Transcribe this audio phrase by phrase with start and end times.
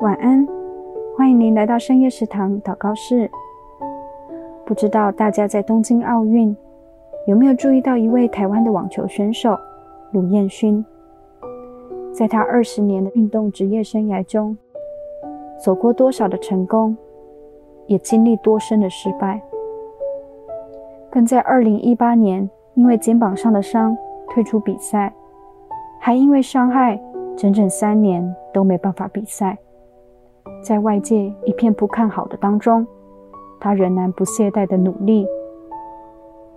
[0.00, 0.46] 晚安，
[1.16, 3.30] 欢迎您来到深夜食堂祷告室。
[4.66, 6.54] 不知道大家在东京奥运
[7.26, 9.56] 有没有注意到一位台湾的网球选手
[10.12, 10.84] 鲁彦勋？
[12.12, 14.54] 在他二十年的运动职业生涯中，
[15.58, 16.94] 走过多少的成功，
[17.86, 19.40] 也经历多深的失败，
[21.10, 23.96] 更在二零一八年因为肩膀上的伤
[24.28, 25.10] 退出比赛，
[25.98, 27.00] 还因为伤害
[27.34, 29.56] 整整三年都没办法比赛。
[30.66, 32.84] 在外界一片不看好的当中，
[33.60, 35.24] 他仍然不懈怠的努力。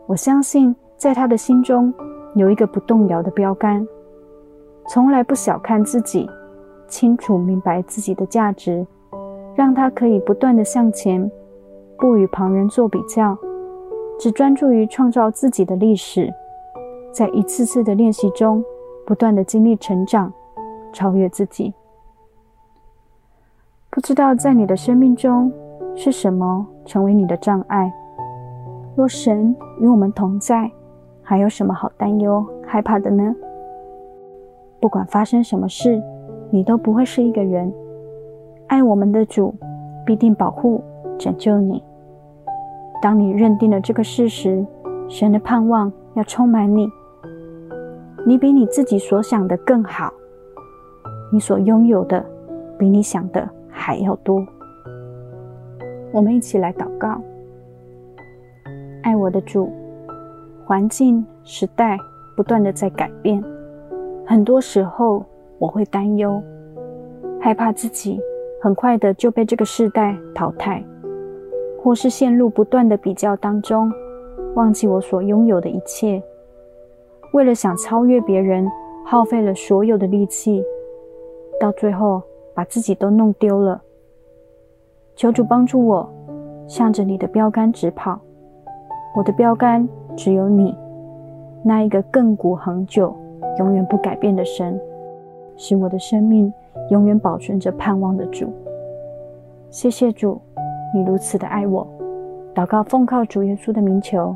[0.08, 1.94] 我相信，在他的心中
[2.34, 3.88] 有一个不动摇的标杆。
[4.88, 6.28] 从来不小看自己，
[6.88, 8.84] 清楚明白自己的价值，
[9.54, 11.32] 让他可以不断的向前，
[11.96, 13.38] 不与旁人做比较，
[14.18, 16.34] 只专注于创造自己的历史，
[17.14, 18.66] 在一次次的练习中，
[19.06, 20.34] 不断的经历成长，
[20.92, 21.72] 超越自己。
[24.00, 25.52] 不知道在你的生命中
[25.94, 27.92] 是什么成为你的障碍？
[28.96, 30.72] 若神与我们同在，
[31.22, 33.36] 还有什么好担忧、害怕的呢？
[34.80, 36.02] 不管发生什么事，
[36.50, 37.74] 你都不会是一个人。
[38.68, 39.54] 爱我们的主
[40.06, 40.82] 必定保护、
[41.18, 41.84] 拯救你。
[43.02, 44.66] 当你认定了这个事实，
[45.10, 46.90] 神的盼望要充满你。
[48.26, 50.10] 你比你自己所想的更好，
[51.34, 52.26] 你所拥有的
[52.78, 54.46] 比你想的还要多。
[56.12, 57.22] 我们一起来祷告：
[59.04, 59.72] 爱我的主，
[60.66, 61.98] 环境、时代
[62.36, 63.44] 不断的在改变。
[64.26, 65.24] 很多时候，
[65.58, 66.42] 我会担忧，
[67.40, 68.20] 害怕自己
[68.62, 70.84] 很快的就被这个时代淘汰，
[71.82, 73.92] 或是陷入不断的比较当中，
[74.56, 76.22] 忘记我所拥有的一切。
[77.34, 78.68] 为了想超越别人，
[79.06, 80.64] 耗费了所有的力气，
[81.60, 82.22] 到最后
[82.54, 83.82] 把自己都弄丢了。
[85.16, 86.10] 求主帮助我，
[86.68, 88.20] 向着你的标杆直跑。
[89.16, 90.76] 我的标杆只有你，
[91.64, 93.16] 那一个亘古恒久。
[93.58, 94.80] 永远不改变的神，
[95.58, 96.54] 使我的生命
[96.90, 98.52] 永远保存着盼望的主。
[99.70, 100.40] 谢谢主，
[100.94, 101.86] 你如此的爱我。
[102.54, 104.34] 祷告奉靠主耶稣的名求，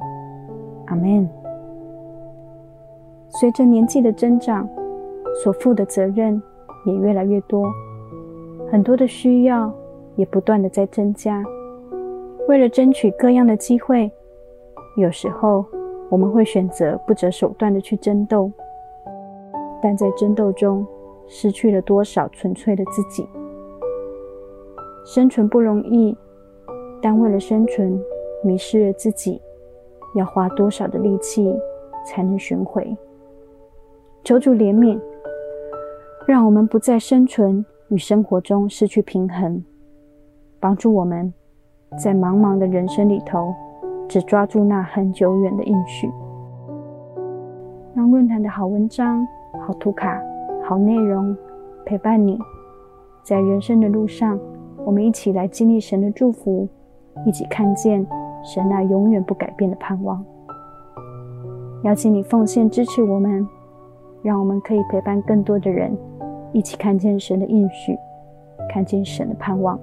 [0.88, 1.30] 阿门。
[3.30, 4.68] 随着年纪的增长，
[5.44, 6.42] 所负的责任
[6.86, 7.72] 也越来越多，
[8.74, 9.72] 很多的需要
[10.16, 11.44] 也不断的在增加。
[12.48, 14.12] 为了争取各样的机会，
[14.98, 15.64] 有时候
[16.10, 18.52] 我们会选择不择手段的去争斗。
[19.80, 20.84] 但在争斗中，
[21.28, 23.30] 失去了多少纯粹的自己？
[25.06, 26.18] 生存不容易，
[27.00, 28.02] 但为了生存，
[28.44, 29.40] 迷失了自己，
[30.16, 31.56] 要花多少的力气
[32.08, 32.98] 才能寻回？
[34.24, 35.00] 求主怜悯，
[36.26, 39.64] 让我们不在生存与生活中失去平衡，
[40.60, 41.32] 帮助我们
[41.96, 43.54] 在茫茫的人生里头，
[44.10, 46.12] 只抓住那很久远的应许。
[47.94, 49.26] 让论坛的好文章。
[49.66, 50.20] 好图卡，
[50.68, 51.38] 好内容，
[51.86, 52.38] 陪伴你，
[53.22, 54.38] 在人生的路上，
[54.84, 56.68] 我们一起来经历神的祝福，
[57.28, 58.06] 一起看见
[58.44, 60.26] 神那永远不改变的盼望。
[61.84, 63.48] 邀请你奉献支持我们，
[64.24, 65.96] 让我们可以陪伴更多的人，
[66.54, 67.98] 一起看见神的应许，
[68.70, 69.78] 看见神的盼望。